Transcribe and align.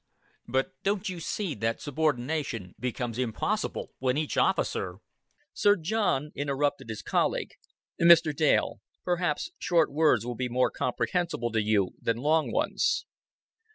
"But 0.47 0.71
don't 0.81 1.09
you 1.09 1.19
see 1.19 1.53
that 1.53 1.79
subordination 1.79 2.73
becomes 2.79 3.19
impossible 3.19 3.91
when 3.99 4.17
each 4.17 4.35
officer" 4.35 4.97
Sir 5.53 5.75
John 5.75 6.31
interrupted 6.33 6.89
his 6.89 7.03
colleague. 7.03 7.51
"Mr. 8.01 8.35
Dale, 8.35 8.81
perhaps 9.03 9.51
short 9.59 9.91
words 9.91 10.25
will 10.25 10.33
be 10.33 10.49
more 10.49 10.71
comprehensible 10.71 11.51
to 11.51 11.61
you 11.61 11.91
than 12.01 12.17
long 12.17 12.51
ones." 12.51 13.05